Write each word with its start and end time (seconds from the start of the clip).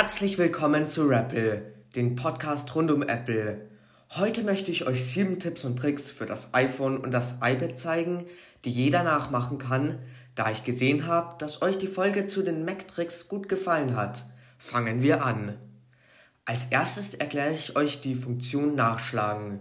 Herzlich 0.00 0.38
willkommen 0.38 0.86
zu 0.86 1.08
Rapple, 1.08 1.74
den 1.96 2.14
Podcast 2.14 2.72
rund 2.76 2.92
um 2.92 3.02
Apple. 3.02 3.68
Heute 4.10 4.44
möchte 4.44 4.70
ich 4.70 4.86
euch 4.86 5.04
sieben 5.04 5.40
Tipps 5.40 5.64
und 5.64 5.76
Tricks 5.76 6.08
für 6.08 6.24
das 6.24 6.54
iPhone 6.54 6.98
und 6.98 7.10
das 7.10 7.38
iPad 7.42 7.76
zeigen, 7.76 8.24
die 8.64 8.70
jeder 8.70 9.02
nachmachen 9.02 9.58
kann, 9.58 9.98
da 10.36 10.52
ich 10.52 10.62
gesehen 10.62 11.08
habe, 11.08 11.34
dass 11.38 11.62
euch 11.62 11.78
die 11.78 11.88
Folge 11.88 12.28
zu 12.28 12.44
den 12.44 12.64
Mac-Tricks 12.64 13.26
gut 13.26 13.48
gefallen 13.48 13.96
hat. 13.96 14.24
Fangen 14.56 15.02
wir 15.02 15.24
an. 15.24 15.58
Als 16.44 16.66
erstes 16.66 17.14
erkläre 17.14 17.52
ich 17.52 17.74
euch 17.74 18.00
die 18.00 18.14
Funktion 18.14 18.76
Nachschlagen. 18.76 19.58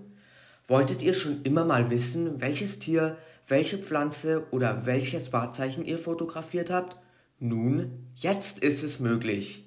Wolltet 0.68 1.02
ihr 1.02 1.16
schon 1.16 1.42
immer 1.46 1.66
mal 1.66 1.90
wissen, 1.90 2.42
welches 2.42 2.78
Tier, 2.78 3.18
welche 3.48 3.80
Pflanze 3.80 4.46
oder 4.52 4.86
welches 4.86 5.34
Wahrzeichen 5.34 5.84
ihr 5.84 5.98
fotografiert 5.98 6.70
habt? 6.70 6.96
Nun, 7.40 8.08
jetzt 8.16 8.60
ist 8.60 8.84
es 8.84 9.00
möglich. 9.00 9.67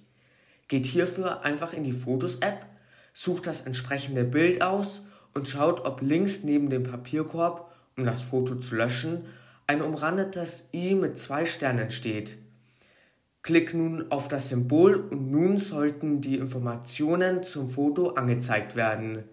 Geht 0.71 0.87
hierfür 0.87 1.43
einfach 1.43 1.73
in 1.73 1.83
die 1.83 1.91
Fotos-App, 1.91 2.65
sucht 3.13 3.49
das 3.49 3.63
entsprechende 3.63 4.23
Bild 4.23 4.63
aus 4.63 5.09
und 5.35 5.49
schaut, 5.49 5.85
ob 5.85 6.01
links 6.01 6.45
neben 6.45 6.71
dem 6.71 6.85
Papierkorb, 6.85 7.73
um 7.97 8.05
das 8.05 8.23
Foto 8.23 8.55
zu 8.55 8.77
löschen, 8.77 9.25
ein 9.67 9.83
umrandetes 9.83 10.69
i 10.73 10.95
mit 10.95 11.19
zwei 11.19 11.45
Sternen 11.45 11.91
steht. 11.91 12.39
Klick 13.43 13.75
nun 13.75 14.13
auf 14.13 14.29
das 14.29 14.51
Symbol 14.51 14.95
und 14.95 15.33
nun 15.33 15.59
sollten 15.59 16.21
die 16.21 16.37
Informationen 16.37 17.43
zum 17.43 17.69
Foto 17.69 18.11
angezeigt 18.11 18.77
werden. 18.77 19.25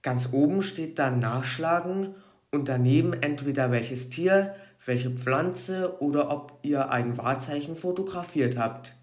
Ganz 0.00 0.30
oben 0.32 0.62
steht 0.62 0.98
dann 0.98 1.18
Nachschlagen 1.18 2.14
und 2.50 2.70
daneben 2.70 3.12
entweder 3.12 3.70
welches 3.72 4.08
Tier, 4.08 4.54
welche 4.86 5.10
Pflanze 5.10 6.00
oder 6.00 6.30
ob 6.30 6.60
ihr 6.62 6.90
ein 6.90 7.18
Wahrzeichen 7.18 7.76
fotografiert 7.76 8.56
habt. 8.56 8.96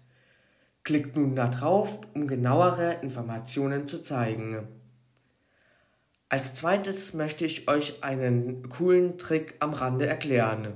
Klickt 0.84 1.16
nun 1.16 1.36
da 1.36 1.48
drauf, 1.48 2.00
um 2.14 2.26
genauere 2.26 2.94
Informationen 3.02 3.86
zu 3.86 4.02
zeigen. 4.02 4.66
Als 6.28 6.54
zweites 6.54 7.12
möchte 7.12 7.44
ich 7.44 7.68
euch 7.68 8.04
einen 8.04 8.68
coolen 8.68 9.18
Trick 9.18 9.56
am 9.58 9.72
Rande 9.72 10.06
erklären. 10.06 10.74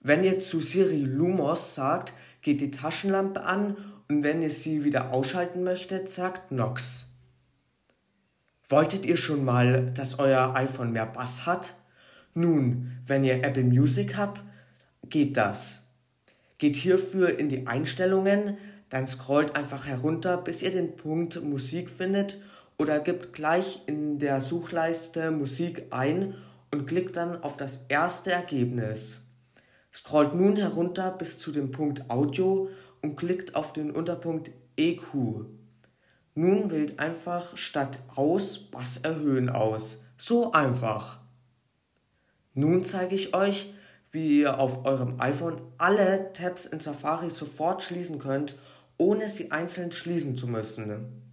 Wenn 0.00 0.22
ihr 0.22 0.40
zu 0.40 0.60
Siri 0.60 1.00
Lumos 1.00 1.74
sagt, 1.74 2.12
geht 2.42 2.60
die 2.60 2.70
Taschenlampe 2.70 3.42
an 3.42 3.76
und 4.08 4.22
wenn 4.22 4.42
ihr 4.42 4.50
sie 4.50 4.84
wieder 4.84 5.12
ausschalten 5.12 5.64
möchtet, 5.64 6.08
sagt 6.10 6.52
Nox. 6.52 7.06
Wolltet 8.68 9.06
ihr 9.06 9.16
schon 9.16 9.44
mal, 9.44 9.92
dass 9.92 10.18
euer 10.18 10.54
iPhone 10.54 10.92
mehr 10.92 11.06
Bass 11.06 11.46
hat? 11.46 11.74
Nun, 12.34 12.98
wenn 13.06 13.24
ihr 13.24 13.42
Apple 13.42 13.64
Music 13.64 14.16
habt, 14.16 14.42
geht 15.08 15.36
das. 15.36 15.80
Geht 16.58 16.76
hierfür 16.76 17.38
in 17.38 17.48
die 17.48 17.66
Einstellungen, 17.66 18.58
dann 18.90 19.06
scrollt 19.06 19.56
einfach 19.56 19.86
herunter, 19.86 20.36
bis 20.36 20.62
ihr 20.62 20.70
den 20.70 20.96
Punkt 20.96 21.42
Musik 21.42 21.90
findet 21.90 22.38
oder 22.78 23.00
gebt 23.00 23.32
gleich 23.32 23.82
in 23.86 24.18
der 24.18 24.40
Suchleiste 24.40 25.30
Musik 25.30 25.86
ein 25.90 26.34
und 26.70 26.86
klickt 26.86 27.16
dann 27.16 27.42
auf 27.42 27.56
das 27.56 27.86
erste 27.88 28.32
Ergebnis. 28.32 29.28
Scrollt 29.92 30.34
nun 30.34 30.56
herunter 30.56 31.10
bis 31.10 31.38
zu 31.38 31.50
dem 31.50 31.70
Punkt 31.70 32.10
Audio 32.10 32.68
und 33.02 33.16
klickt 33.16 33.54
auf 33.54 33.72
den 33.72 33.90
Unterpunkt 33.90 34.50
EQ. 34.76 35.46
Nun 36.34 36.70
wählt 36.70 36.98
einfach 36.98 37.56
statt 37.56 37.98
aus 38.14 38.70
Bass 38.70 38.98
erhöhen 38.98 39.48
aus. 39.48 40.02
So 40.16 40.52
einfach. 40.52 41.20
Nun 42.54 42.84
zeige 42.84 43.14
ich 43.14 43.34
euch, 43.34 43.72
wie 44.10 44.40
ihr 44.40 44.58
auf 44.58 44.84
eurem 44.84 45.20
iPhone 45.20 45.60
alle 45.76 46.32
Tabs 46.32 46.66
in 46.66 46.80
Safari 46.80 47.30
sofort 47.30 47.82
schließen 47.82 48.18
könnt, 48.18 48.56
ohne 48.96 49.28
sie 49.28 49.50
einzeln 49.50 49.92
schließen 49.92 50.36
zu 50.36 50.46
müssen. 50.46 51.32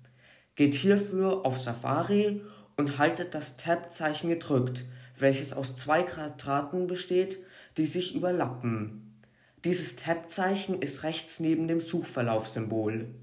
Geht 0.55 0.73
hierfür 0.73 1.45
auf 1.45 1.59
Safari 1.59 2.41
und 2.77 2.97
haltet 2.97 3.33
das 3.35 3.57
Tab-Zeichen 3.57 4.29
gedrückt, 4.29 4.85
welches 5.17 5.53
aus 5.53 5.77
zwei 5.77 6.03
Quadraten 6.03 6.87
besteht, 6.87 7.39
die 7.77 7.85
sich 7.85 8.15
überlappen. 8.15 9.21
Dieses 9.63 9.95
Tab-Zeichen 9.95 10.81
ist 10.81 11.03
rechts 11.03 11.39
neben 11.39 11.67
dem 11.67 11.81
Suchverlaufssymbol. 11.81 13.15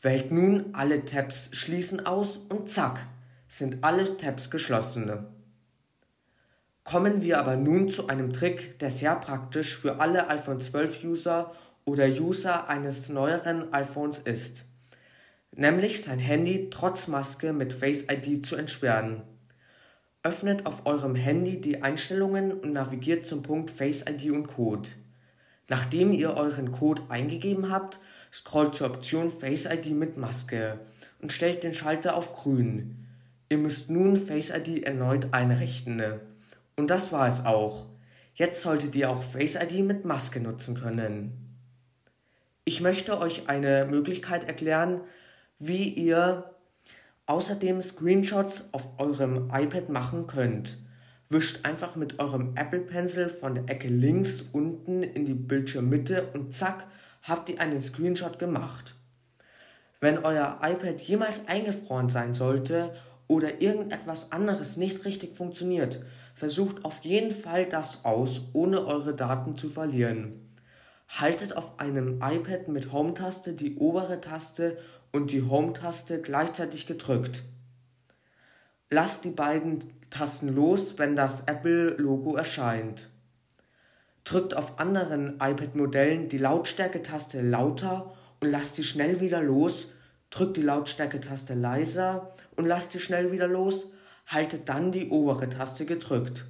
Wählt 0.00 0.30
nun 0.30 0.74
alle 0.74 1.04
Tabs 1.04 1.50
schließen 1.52 2.06
aus 2.06 2.38
und 2.38 2.70
zack, 2.70 3.06
sind 3.48 3.82
alle 3.82 4.16
Tabs 4.16 4.50
geschlossen. 4.50 5.10
Kommen 6.88 7.20
wir 7.20 7.38
aber 7.38 7.56
nun 7.56 7.90
zu 7.90 8.08
einem 8.08 8.32
Trick, 8.32 8.78
der 8.78 8.90
sehr 8.90 9.14
praktisch 9.16 9.76
für 9.76 10.00
alle 10.00 10.30
iPhone 10.30 10.62
12 10.62 11.04
User 11.04 11.52
oder 11.84 12.06
User 12.06 12.66
eines 12.70 13.10
neueren 13.10 13.74
iPhones 13.74 14.20
ist, 14.20 14.64
nämlich 15.54 16.02
sein 16.02 16.18
Handy 16.18 16.70
trotz 16.70 17.06
Maske 17.06 17.52
mit 17.52 17.74
Face 17.74 18.06
ID 18.10 18.46
zu 18.46 18.56
entsperren. 18.56 19.20
Öffnet 20.22 20.64
auf 20.64 20.86
eurem 20.86 21.14
Handy 21.14 21.60
die 21.60 21.82
Einstellungen 21.82 22.52
und 22.52 22.72
navigiert 22.72 23.26
zum 23.26 23.42
Punkt 23.42 23.70
Face 23.70 24.06
ID 24.08 24.30
und 24.30 24.46
Code. 24.46 24.88
Nachdem 25.68 26.10
ihr 26.10 26.38
euren 26.38 26.72
Code 26.72 27.02
eingegeben 27.10 27.70
habt, 27.70 28.00
scrollt 28.32 28.74
zur 28.74 28.86
Option 28.86 29.30
Face 29.30 29.66
ID 29.66 29.90
mit 29.90 30.16
Maske 30.16 30.80
und 31.20 31.34
stellt 31.34 31.64
den 31.64 31.74
Schalter 31.74 32.16
auf 32.16 32.34
grün. 32.34 33.04
Ihr 33.50 33.58
müsst 33.58 33.90
nun 33.90 34.16
Face 34.16 34.48
ID 34.48 34.84
erneut 34.84 35.34
einrichten. 35.34 36.02
Und 36.78 36.90
das 36.90 37.10
war 37.10 37.26
es 37.26 37.44
auch. 37.44 37.86
Jetzt 38.34 38.62
solltet 38.62 38.94
ihr 38.94 39.10
auch 39.10 39.24
Face 39.24 39.56
ID 39.56 39.84
mit 39.84 40.04
Maske 40.04 40.38
nutzen 40.38 40.80
können. 40.80 41.58
Ich 42.64 42.80
möchte 42.80 43.18
euch 43.18 43.48
eine 43.48 43.84
Möglichkeit 43.84 44.44
erklären, 44.44 45.00
wie 45.58 45.88
ihr 45.88 46.54
außerdem 47.26 47.82
Screenshots 47.82 48.68
auf 48.70 49.00
eurem 49.00 49.50
iPad 49.52 49.88
machen 49.88 50.28
könnt. 50.28 50.78
Wischt 51.28 51.66
einfach 51.66 51.96
mit 51.96 52.20
eurem 52.20 52.54
Apple 52.54 52.80
Pencil 52.80 53.28
von 53.28 53.56
der 53.56 53.68
Ecke 53.68 53.88
links 53.88 54.42
unten 54.52 55.02
in 55.02 55.26
die 55.26 55.34
Bildschirmmitte 55.34 56.28
und 56.32 56.54
zack, 56.54 56.86
habt 57.22 57.48
ihr 57.48 57.60
einen 57.60 57.82
Screenshot 57.82 58.38
gemacht. 58.38 58.94
Wenn 59.98 60.18
euer 60.18 60.60
iPad 60.62 61.00
jemals 61.00 61.48
eingefroren 61.48 62.08
sein 62.08 62.34
sollte 62.34 62.94
oder 63.26 63.60
irgendetwas 63.60 64.30
anderes 64.30 64.76
nicht 64.76 65.04
richtig 65.04 65.34
funktioniert, 65.34 66.04
versucht 66.38 66.84
auf 66.84 67.00
jeden 67.00 67.32
Fall 67.32 67.66
das 67.66 68.04
aus, 68.04 68.50
ohne 68.52 68.86
eure 68.86 69.12
Daten 69.12 69.56
zu 69.56 69.68
verlieren. 69.68 70.54
Haltet 71.08 71.56
auf 71.56 71.80
einem 71.80 72.20
iPad 72.22 72.68
mit 72.68 72.92
Home-Taste 72.92 73.54
die 73.54 73.76
obere 73.76 74.20
Taste 74.20 74.78
und 75.10 75.32
die 75.32 75.42
Home-Taste 75.42 76.22
gleichzeitig 76.22 76.86
gedrückt. 76.86 77.42
Lasst 78.88 79.24
die 79.24 79.30
beiden 79.30 79.80
Tasten 80.10 80.54
los, 80.54 80.96
wenn 80.98 81.16
das 81.16 81.42
Apple-Logo 81.48 82.36
erscheint. 82.36 83.08
Drückt 84.22 84.56
auf 84.56 84.78
anderen 84.78 85.40
iPad-Modellen 85.40 86.28
die 86.28 86.38
Lautstärke-Taste 86.38 87.42
lauter 87.42 88.14
und 88.40 88.50
lasst 88.50 88.76
sie 88.76 88.84
schnell 88.84 89.18
wieder 89.20 89.42
los. 89.42 89.88
Drückt 90.30 90.56
die 90.56 90.62
Lautstärke-Taste 90.62 91.54
leiser 91.54 92.30
und 92.54 92.66
lasst 92.66 92.92
sie 92.92 93.00
schnell 93.00 93.32
wieder 93.32 93.48
los. 93.48 93.92
Haltet 94.28 94.68
dann 94.68 94.92
die 94.92 95.08
obere 95.08 95.48
Taste 95.48 95.86
gedrückt. 95.86 96.44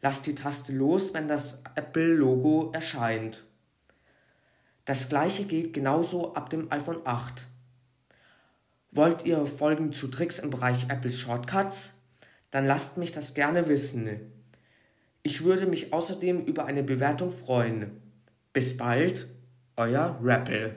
Lasst 0.00 0.26
die 0.26 0.34
Taste 0.34 0.72
los, 0.72 1.14
wenn 1.14 1.26
das 1.26 1.62
Apple-Logo 1.74 2.70
erscheint. 2.72 3.44
Das 4.84 5.08
gleiche 5.08 5.44
geht 5.44 5.74
genauso 5.74 6.34
ab 6.34 6.50
dem 6.50 6.70
iPhone 6.70 7.00
8. 7.04 7.46
Wollt 8.90 9.24
ihr 9.24 9.46
Folgen 9.46 9.92
zu 9.92 10.08
Tricks 10.08 10.38
im 10.38 10.50
Bereich 10.50 10.88
Apples 10.88 11.18
Shortcuts? 11.18 11.94
Dann 12.50 12.66
lasst 12.66 12.96
mich 12.96 13.12
das 13.12 13.34
gerne 13.34 13.68
wissen. 13.68 14.32
Ich 15.22 15.44
würde 15.44 15.66
mich 15.66 15.92
außerdem 15.92 16.44
über 16.44 16.64
eine 16.64 16.82
Bewertung 16.82 17.30
freuen. 17.30 18.00
Bis 18.52 18.76
bald, 18.76 19.28
euer 19.76 20.18
Rappel. 20.22 20.76